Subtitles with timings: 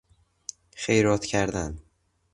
[0.75, 1.79] خیرات کردن